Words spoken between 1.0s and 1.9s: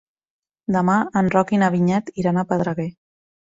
en Roc i na